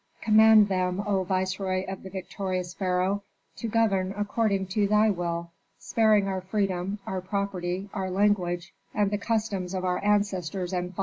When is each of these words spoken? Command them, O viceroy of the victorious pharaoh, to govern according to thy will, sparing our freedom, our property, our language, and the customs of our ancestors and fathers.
Command 0.19 0.67
them, 0.67 0.99
O 1.05 1.23
viceroy 1.23 1.85
of 1.85 2.01
the 2.01 2.09
victorious 2.09 2.73
pharaoh, 2.73 3.21
to 3.55 3.67
govern 3.67 4.15
according 4.17 4.65
to 4.65 4.87
thy 4.87 5.11
will, 5.11 5.51
sparing 5.77 6.27
our 6.27 6.41
freedom, 6.41 6.97
our 7.05 7.21
property, 7.21 7.87
our 7.93 8.09
language, 8.09 8.73
and 8.95 9.11
the 9.11 9.19
customs 9.19 9.75
of 9.75 9.85
our 9.85 10.03
ancestors 10.03 10.73
and 10.73 10.93
fathers. 10.95 10.99